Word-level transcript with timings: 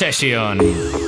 Session. 0.00 0.99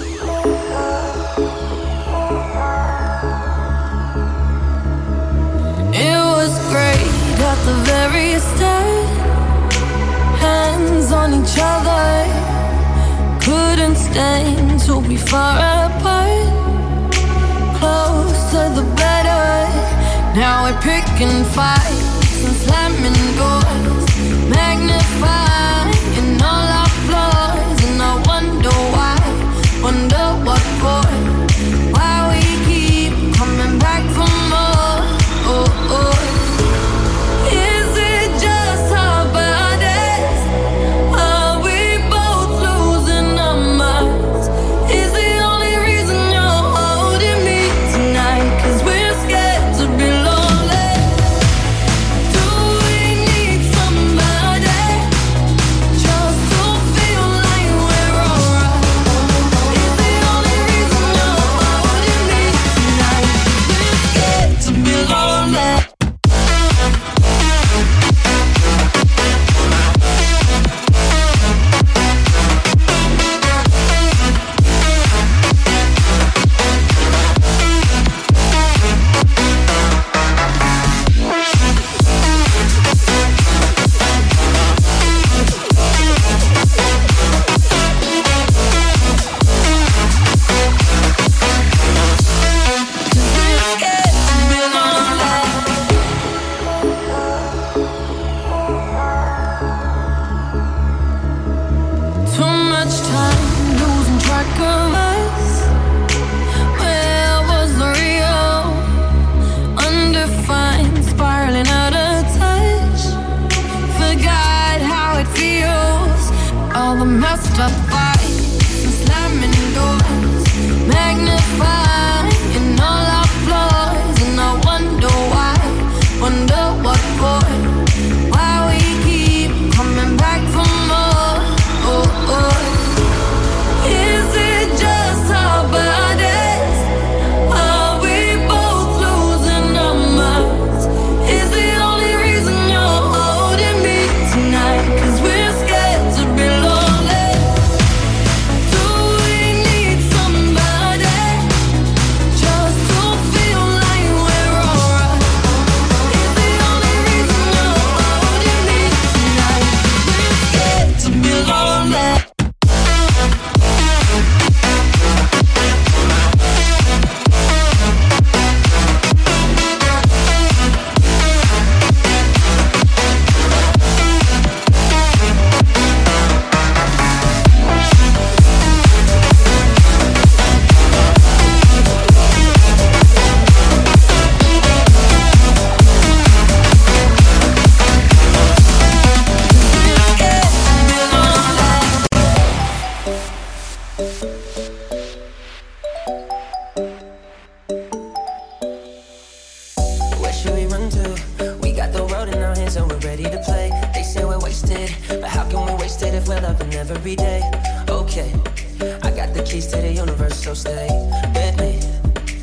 universe, 210.06 210.42
so 210.42 210.52
stay 210.52 210.88
with 211.34 211.60
me. 211.60 211.78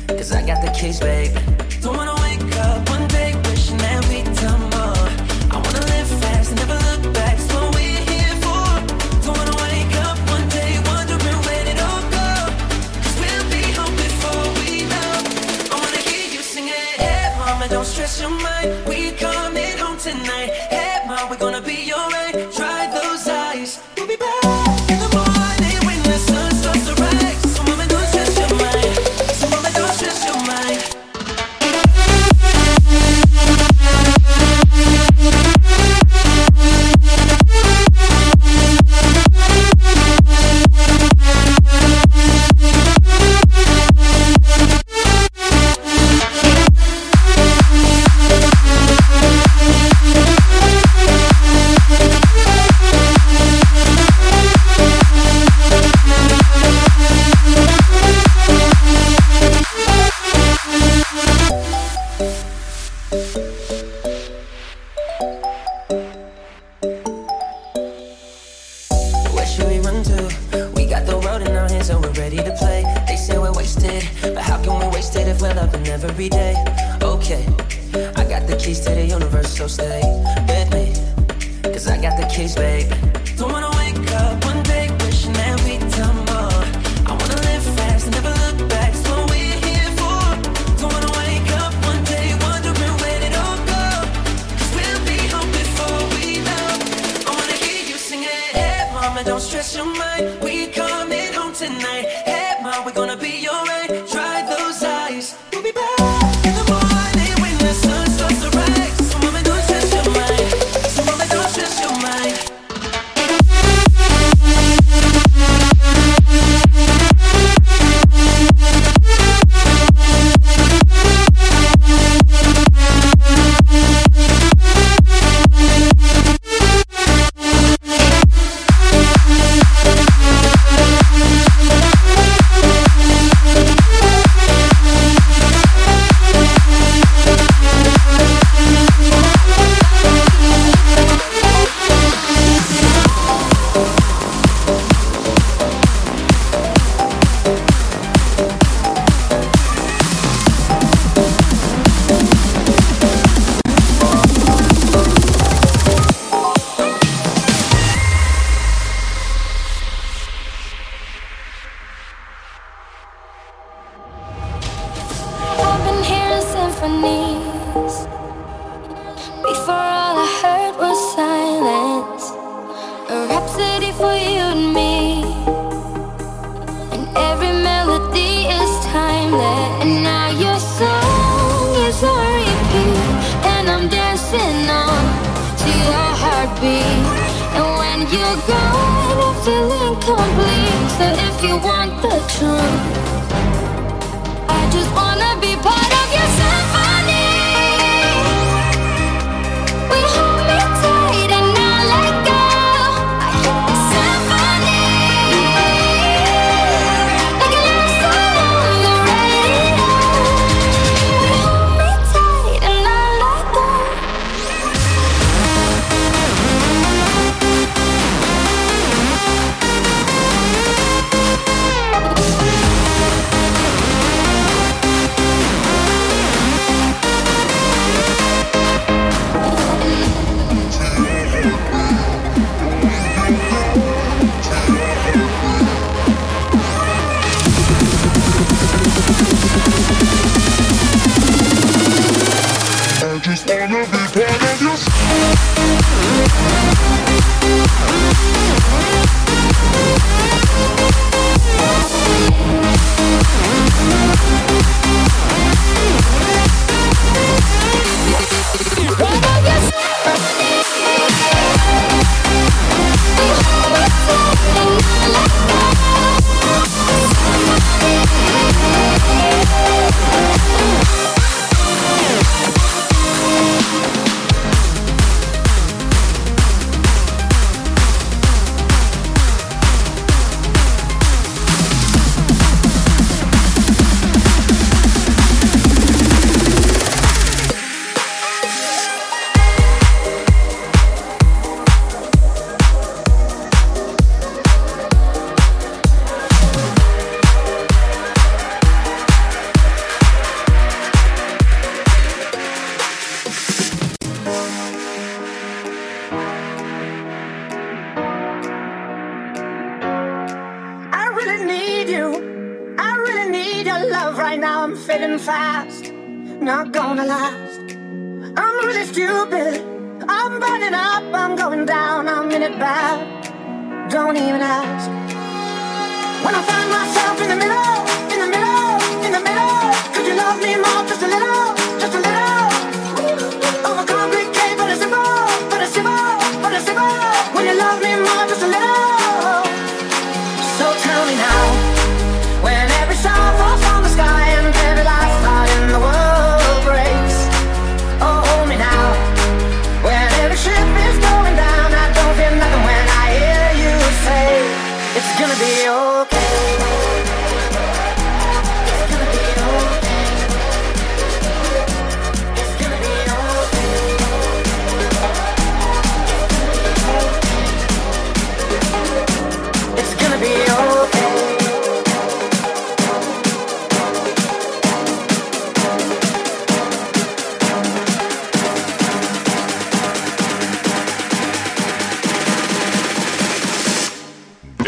Cause 0.08 0.32
I 0.32 0.46
got 0.46 0.64
the 0.64 0.72
keys, 0.78 0.98
babe. 0.98 1.36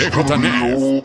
Escuta 0.03 0.37
News. 0.37 1.03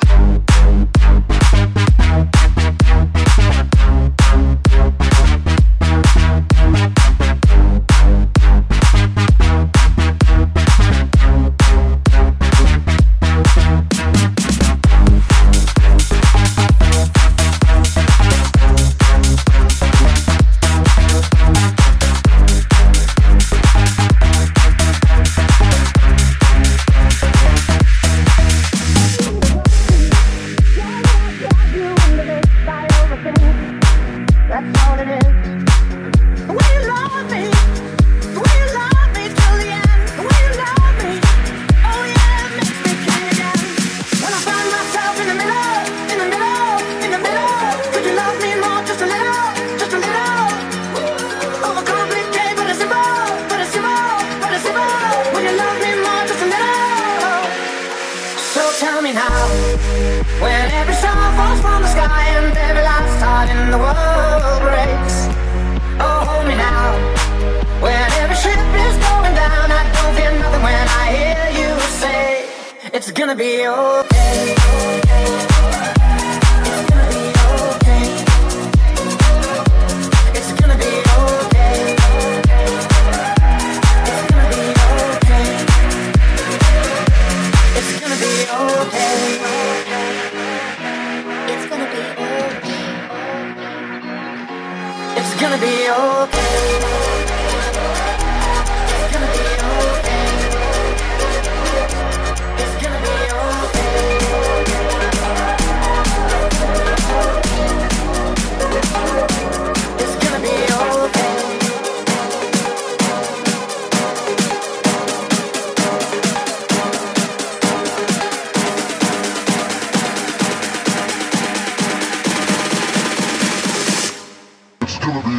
It's 124.89 124.97
gonna 124.99 125.21
be 125.21 125.35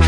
okay. 0.00 0.07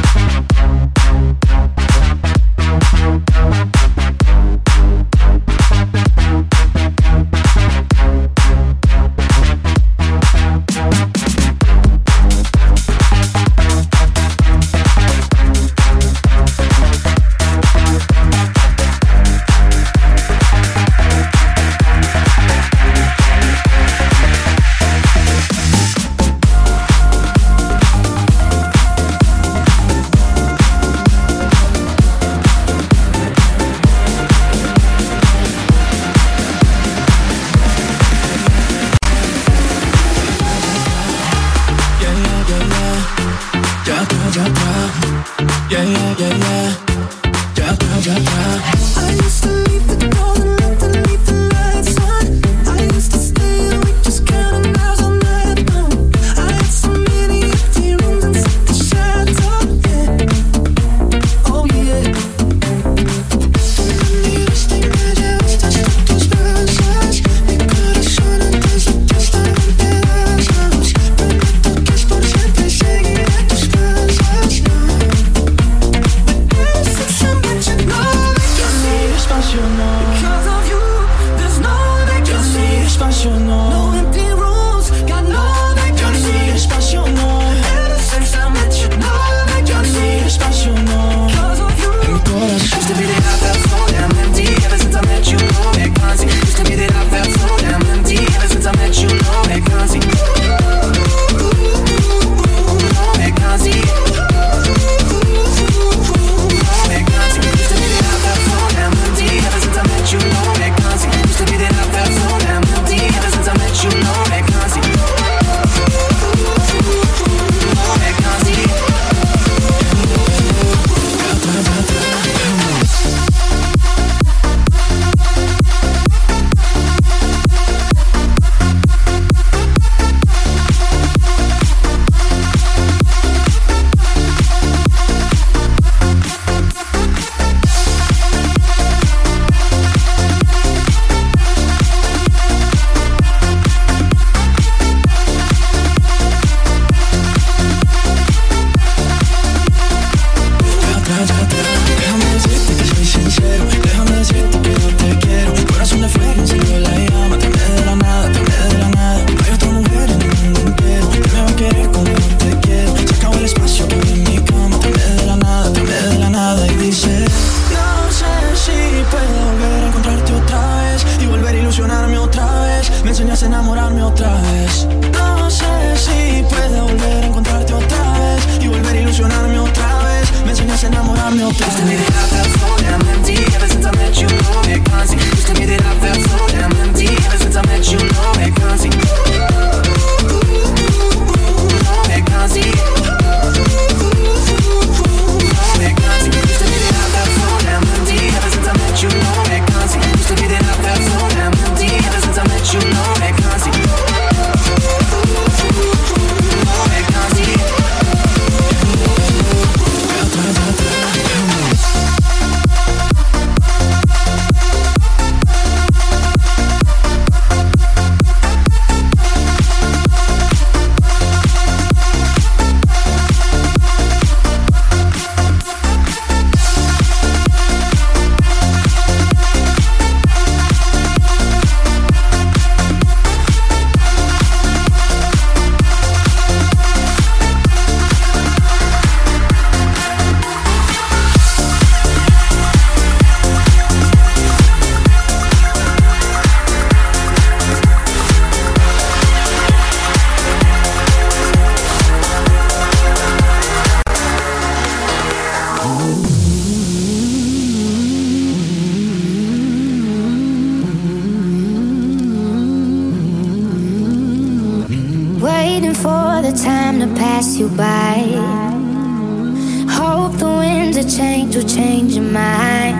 to 271.53 271.59
you 271.59 271.69
change 271.69 272.15
your 272.15 272.25
mind? 272.25 272.97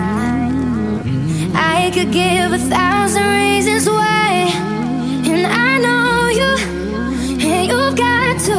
I 1.55 1.91
could 1.95 2.11
give 2.11 2.53
a 2.53 2.59
thousand 2.59 3.23
reasons 3.23 3.89
why, 3.89 4.51
and 5.25 5.47
I 5.47 5.79
know 5.79 6.29
you, 6.41 6.51
and 7.47 7.69
you've 7.69 7.97
got 7.97 8.41
to 8.49 8.59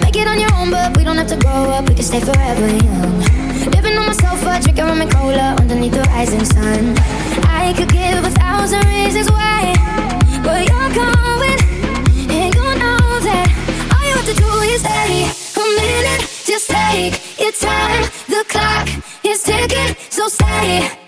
make 0.00 0.16
it 0.16 0.26
on 0.26 0.40
your 0.40 0.52
own. 0.54 0.70
But 0.70 0.96
we 0.96 1.04
don't 1.04 1.18
have 1.18 1.28
to 1.28 1.36
grow 1.36 1.70
up; 1.70 1.88
we 1.88 1.94
can 1.94 2.04
stay 2.04 2.20
forever 2.20 2.66
young. 2.66 3.20
Living 3.72 3.98
on 3.98 4.06
my 4.06 4.12
sofa, 4.12 4.58
drinking 4.62 4.84
rum 4.86 5.02
and 5.02 5.10
cola 5.10 5.56
underneath 5.60 5.92
the 5.92 6.02
rising 6.14 6.44
sun. 6.44 6.94
I 7.44 7.74
could 7.76 7.92
give 7.92 8.24
a 8.24 8.30
thousand 8.30 8.84
reasons 8.86 9.30
why, 9.30 9.74
but 10.42 10.66
you're 10.68 10.92
going, 10.94 11.58
and 12.36 12.54
you 12.54 12.68
know 12.82 13.20
that 13.20 13.46
all 13.92 14.04
you 14.08 14.14
have 14.16 14.26
to 14.26 14.34
do 14.34 14.50
is 14.72 14.80
stay 14.80 15.28
a 15.60 15.64
minute. 15.76 16.22
Just 16.46 16.70
take 16.70 17.38
your 17.38 17.52
time 17.52 18.19
り 20.62 20.99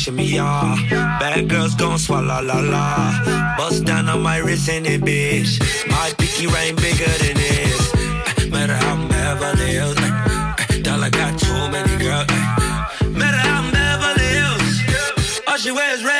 shimmy 0.00 0.24
ya. 0.24 0.76
Bad 1.20 1.48
girls 1.48 1.74
gon' 1.74 1.98
swallow 1.98 2.40
la 2.40 2.58
la. 2.72 2.86
Bust 3.58 3.84
down 3.84 4.08
on 4.08 4.22
my 4.22 4.38
wrist 4.38 4.68
and 4.70 4.86
it, 4.86 5.02
bitch. 5.02 5.60
My 5.88 6.10
pinky 6.16 6.46
ring 6.46 6.74
bigger 6.76 7.12
than 7.22 7.36
this. 7.36 7.94
Uh, 7.94 8.46
matter 8.48 8.76
how 8.82 8.94
I'm 8.94 9.08
Beverly 9.08 9.72
Hills. 9.76 9.96
Uh, 9.98 10.80
dollar 10.82 11.10
got 11.10 11.38
too 11.38 11.60
many 11.74 11.96
girls. 12.04 12.26
Matter 13.20 13.42
how 13.46 13.60
I'm 13.60 13.68
Beverly 13.76 14.28
Hills. 14.38 15.42
All 15.46 15.58
she 15.58 15.70
wears 15.70 16.02
red. 16.02 16.19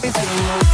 gotta 0.00 0.60
be 0.60 0.65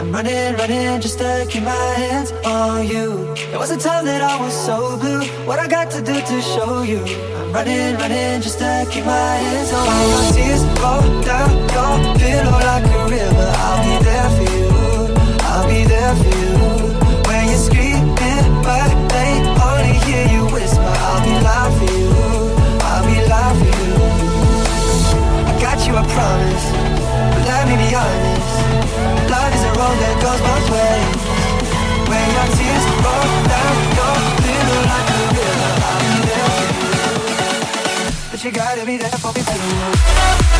I'm 0.00 0.12
running, 0.12 0.56
running 0.56 0.98
just 1.02 1.18
to 1.18 1.46
keep 1.50 1.62
my 1.62 1.92
hands 2.00 2.32
on 2.46 2.88
you. 2.88 3.34
There 3.50 3.58
was 3.58 3.70
a 3.70 3.76
time 3.76 4.06
that 4.06 4.22
I 4.22 4.40
was 4.40 4.54
so 4.54 4.96
blue. 4.96 5.26
What 5.44 5.58
I 5.58 5.68
got 5.68 5.90
to 5.90 6.00
do 6.00 6.14
to 6.14 6.40
show 6.40 6.80
you? 6.80 7.04
I'm 7.04 7.52
running, 7.52 7.96
running 8.00 8.40
just 8.40 8.58
to 8.60 8.88
keep 8.90 9.04
my 9.04 9.34
hands 9.44 9.70
on 9.74 9.84
you. 9.84 10.16
My 10.16 10.30
tears 10.32 10.64
roll 10.80 11.04
down 11.20 11.52
your 11.76 12.16
pillow 12.16 12.58
like 12.64 12.86
a 12.88 13.00
river. 13.12 13.48
I'll 13.60 13.80
be 13.84 13.94
there 14.08 14.30
for 14.36 14.46
you. 14.56 14.68
I'll 15.52 15.68
be 15.68 15.84
there 15.84 16.14
for 16.16 16.32
you. 16.32 16.56
When 17.28 17.44
you're 17.52 17.64
screaming 17.68 18.48
but 18.64 18.88
they 19.12 19.36
only 19.68 20.00
hear 20.08 20.24
you 20.32 20.48
whisper. 20.48 20.80
I'll 20.80 21.20
be 21.28 21.36
loud 21.44 21.76
for 21.76 21.88
you. 21.92 22.08
I'll 22.88 23.04
be 23.04 23.20
loud 23.28 23.52
for 23.60 23.68
you. 23.68 23.92
I 25.44 25.52
got 25.60 25.76
you, 25.86 25.92
I 25.92 26.04
promise. 26.08 26.66
But 27.36 27.44
let 27.44 27.68
me 27.68 27.76
be 27.76 27.94
honest 27.94 28.29
wrong 29.80 29.96
that 29.96 30.16
goes 30.20 30.40
both 30.44 30.68
ways. 30.76 31.20
When 32.10 32.26
your 32.36 32.48
tears 32.56 32.84
fall 33.00 33.28
down 33.48 33.76
your 33.96 34.16
pillow 34.44 34.80
like 34.92 35.08
a 35.16 35.20
river, 35.40 35.72
I'm 35.88 36.20
there 36.28 36.50
for 36.56 36.68
you. 36.68 36.92
But 38.30 38.38
you 38.44 38.50
gotta 38.52 38.84
be 38.84 38.96
there 38.98 39.18
for 39.22 39.32
me 39.32 39.40
too. 39.40 40.50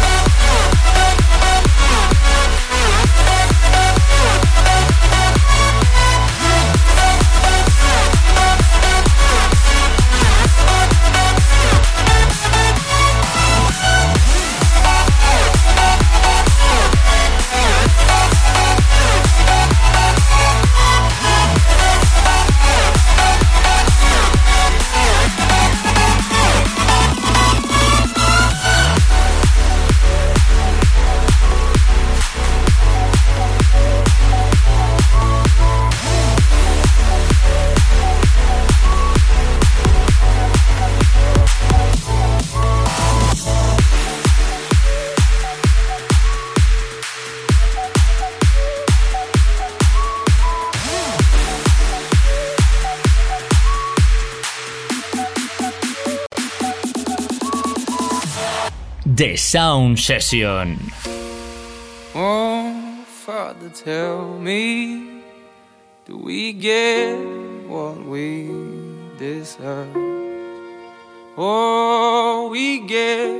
Sound 59.50 59.98
Session. 59.98 60.78
Oh, 62.14 63.04
Father, 63.04 63.68
tell 63.70 64.38
me, 64.38 65.24
do 66.06 66.16
we 66.18 66.52
get 66.52 67.18
what 67.66 68.00
we 68.06 68.48
deserve? 69.18 69.90
Oh, 71.36 72.48
we 72.52 72.86
get 72.86 73.39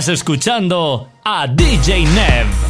Estás 0.00 0.14
escuchando 0.14 1.10
a 1.22 1.46
DJ 1.46 2.06
Nev. 2.06 2.69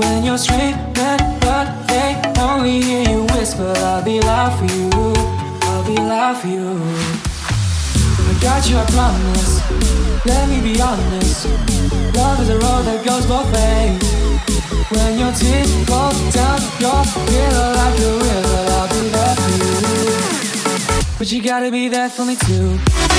when 0.00 0.24
you're 0.24 0.38
straight 0.38 0.76
but 1.40 1.66
they 1.88 2.16
only 2.38 2.80
hear 2.80 3.08
you 3.08 3.22
whisper. 3.34 3.72
I'll 3.76 4.04
be 4.04 4.20
loud 4.20 4.52
for 4.58 4.66
you. 4.74 4.88
I'll 5.68 5.84
be 5.84 5.96
loud 5.96 6.36
for 6.38 6.48
you. 6.48 6.68
I 8.30 8.38
got 8.40 8.68
you, 8.68 8.76
I 8.78 8.84
promise. 8.96 9.52
Let 10.24 10.48
me 10.48 10.60
be 10.60 10.80
honest. 10.80 11.46
Love 12.16 12.40
is 12.40 12.48
a 12.50 12.58
road 12.64 12.82
that 12.88 13.00
goes 13.04 13.26
both 13.26 13.50
ways. 13.52 14.00
When 14.90 15.18
your 15.18 15.32
tears 15.32 15.70
fall 15.88 16.12
down 16.30 16.60
your 16.84 17.02
pillow 17.28 17.68
like 17.80 17.98
a 18.08 18.12
river, 18.24 18.62
I'll 18.76 18.88
be 18.94 19.02
there 19.14 19.36
for 19.42 19.52
you. 19.60 19.74
But 21.18 21.32
you 21.32 21.42
gotta 21.42 21.70
be 21.70 21.88
there 21.88 22.08
for 22.08 22.24
me 22.24 22.36
too. 22.36 23.09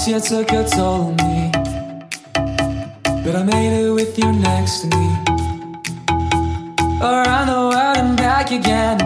Last 0.00 0.08
year 0.08 0.44
took 0.44 0.52
a 0.52 0.64
toll 0.66 1.08
on 1.08 1.16
me, 1.16 1.50
but 3.22 3.36
I 3.36 3.42
made 3.42 3.84
it 3.84 3.90
with 3.90 4.18
you 4.18 4.32
next 4.32 4.80
to 4.80 4.86
me. 4.86 5.08
Around 7.02 7.46
the 7.52 7.60
world 7.68 7.96
and 7.98 8.16
back 8.16 8.50
again. 8.50 8.98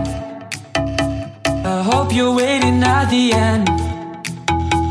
I 1.67 1.83
hope 1.83 2.13
you're 2.13 2.33
waiting 2.33 2.81
at 2.85 3.07
the 3.11 3.33
end, 3.33 3.67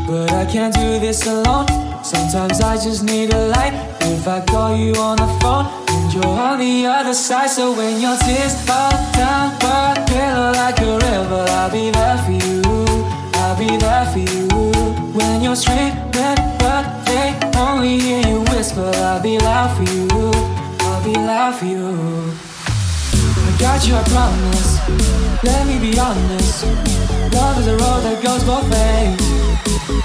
but 0.06 0.30
I 0.30 0.44
can't 0.44 0.74
do 0.74 0.98
this 0.98 1.26
alone. 1.26 1.68
Sometimes 2.04 2.60
I 2.60 2.74
just 2.74 3.02
need 3.02 3.32
a 3.32 3.48
light. 3.48 3.72
If 4.02 4.28
I 4.28 4.44
call 4.44 4.76
you 4.76 4.94
on 4.96 5.16
the 5.16 5.30
phone 5.40 5.64
and 5.88 6.12
you're 6.12 6.26
on 6.26 6.58
the 6.58 6.84
other 6.84 7.14
side, 7.14 7.48
so 7.48 7.72
when 7.72 7.98
your 7.98 8.18
tears 8.18 8.60
fall 8.66 8.92
down, 9.14 9.56
pillow 10.06 10.52
like 10.52 10.78
a 10.80 10.98
river, 10.98 11.46
I'll 11.48 11.70
be 11.70 11.90
there 11.90 12.18
for 12.18 12.32
you. 12.32 12.60
I'll 13.36 13.56
be 13.56 13.78
there 13.78 14.04
for 14.12 14.18
you. 14.18 14.73
When 15.14 15.42
you're 15.42 15.54
screaming, 15.54 15.94
but 16.10 17.04
they 17.04 17.38
only 17.56 18.00
hear 18.00 18.26
you 18.26 18.40
whisper, 18.50 18.90
I'll 18.96 19.22
be 19.22 19.38
loud 19.38 19.76
for 19.76 19.84
you. 19.84 20.08
I'll 20.80 21.04
be 21.04 21.14
loud 21.14 21.54
for 21.54 21.66
you. 21.66 22.34
I 23.14 23.56
got 23.60 23.86
you, 23.86 23.94
I 23.94 24.02
promise. 24.10 24.80
Let 25.44 25.68
me 25.68 25.78
be 25.78 25.96
honest. 26.00 26.64
Love 27.32 27.58
is 27.60 27.68
a 27.68 27.76
road 27.76 28.02
that 28.02 28.24
goes 28.24 28.42
both 28.42 28.68
ways. 28.68 29.14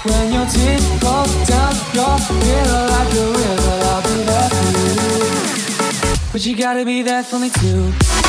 When 0.06 0.32
your 0.32 0.46
tears 0.46 0.86
roll 1.02 1.26
down 1.42 1.74
your 1.90 2.16
pillow 2.30 2.86
like 2.94 3.12
a 3.12 3.26
river, 3.34 3.76
I'll 3.90 4.02
be 4.06 4.22
there 4.30 4.50
for 4.54 4.68
you. 4.78 6.22
But 6.30 6.46
you 6.46 6.56
gotta 6.56 6.84
be 6.84 7.02
there 7.02 7.24
for 7.24 7.40
me 7.40 7.50
too. 7.50 8.19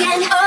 Again. 0.00 0.37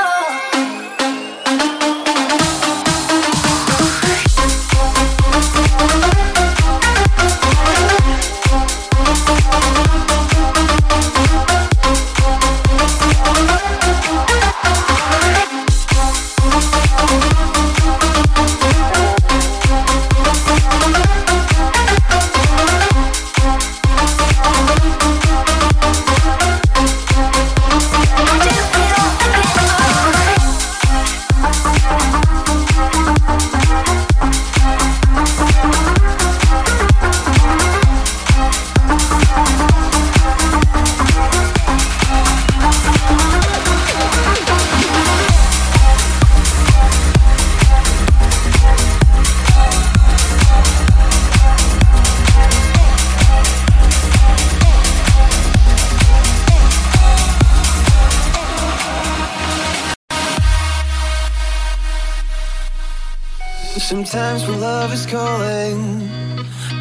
Love 64.92 65.00
is 65.00 65.06
calling, 65.06 66.08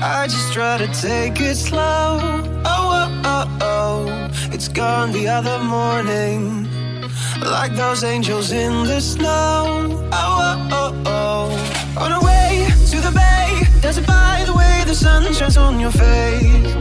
I 0.01 0.27
just 0.27 0.51
try 0.53 0.77
to 0.77 0.87
take 0.87 1.39
it 1.39 1.55
slow. 1.55 2.19
Oh, 2.65 2.87
oh, 2.99 3.21
oh, 3.23 3.57
oh, 3.61 4.29
it's 4.51 4.67
gone 4.67 5.11
the 5.11 5.27
other 5.27 5.59
morning. 5.59 6.67
Like 7.41 7.73
those 7.75 8.03
angels 8.03 8.51
in 8.51 8.85
the 8.85 8.99
snow. 8.99 10.09
Oh, 10.11 10.69
oh, 10.71 10.71
oh, 10.71 11.03
oh. 11.05 12.03
On 12.03 12.11
our 12.11 12.23
way 12.23 12.67
to 12.91 12.97
the 12.99 13.11
bay, 13.11 13.61
dancing 13.81 14.05
by 14.05 14.43
the 14.45 14.53
way 14.53 14.83
the 14.85 14.95
sun 14.95 15.33
shines 15.33 15.57
on 15.57 15.79
your 15.79 15.91
face. 15.91 16.73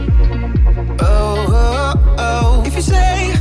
Oh, 0.99 1.45
oh, 1.49 2.15
oh. 2.17 2.63
If 2.65 2.75
you 2.75 2.81
say 2.81 3.40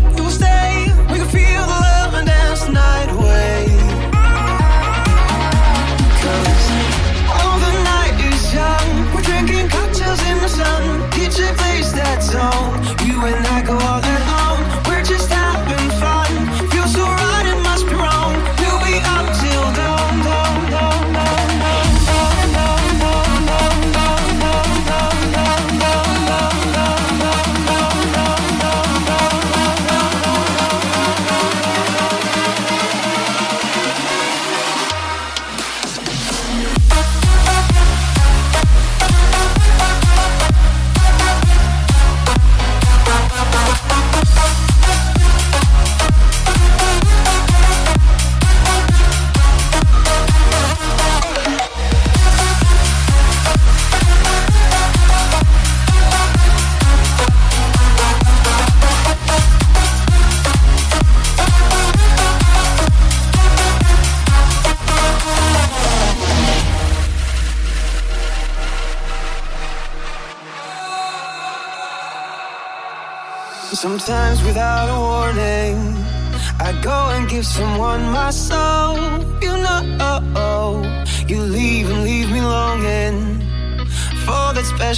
You 13.05 13.27
and 13.27 13.47
I 13.47 13.63
go 13.67 13.77
all 13.77 14.00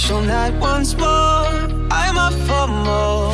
special 0.03 0.21
night 0.23 0.53
once 0.59 0.97
more. 0.97 1.47
I'm 1.89 2.17
up 2.17 2.33
for 2.33 2.67
more. 2.67 3.31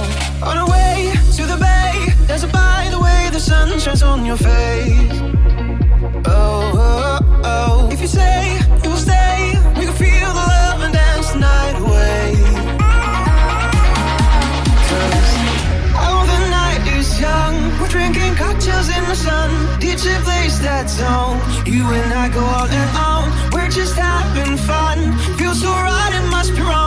On 0.48 0.56
our 0.56 0.70
way 0.70 1.12
to 1.36 1.44
the 1.48 1.58
bay, 1.58 2.14
there's 2.28 2.44
a 2.44 2.48
by 2.48 2.88
the 2.92 3.00
way 3.00 3.30
the 3.32 3.40
sun 3.40 3.80
shines 3.80 4.04
on 4.04 4.24
your 4.24 4.38
face. 4.38 5.18
Oh, 6.28 6.62
oh, 6.86 7.42
oh. 7.44 7.90
If 7.92 8.00
you 8.02 8.08
say 8.08 8.60
you 8.84 8.90
will 8.92 9.04
stay, 9.10 9.56
we 9.78 9.86
can 9.88 9.96
feel 9.96 10.30
the 10.40 10.46
love 10.56 10.82
and 10.86 10.94
dance 10.94 11.32
the 11.32 11.40
night 11.40 11.76
away. 11.86 12.38
Cause 14.90 15.32
all 16.06 16.24
the 16.34 16.40
night 16.60 16.84
is 16.98 17.20
young. 17.20 17.56
We're 17.80 17.94
drinking 17.98 18.36
cocktails 18.36 18.90
in 18.90 19.04
the 19.06 19.16
sun. 19.16 19.50
DJ 19.82 20.06
plays 20.24 20.62
that 20.62 20.88
song. 20.88 21.42
You 21.66 21.84
and 22.00 22.14
I 22.14 22.30
go 22.30 22.42
all 22.42 22.68
night 22.68 22.94
long. 23.02 23.26
We're 23.54 23.72
just 23.72 23.96
having 23.96 24.56
fun. 24.56 25.18
Feels 25.40 25.62
so 25.62 25.72
right, 25.72 26.19
strong. 26.56 26.79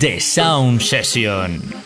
The 0.00 0.18
Sound 0.18 0.80
Session. 0.80 1.79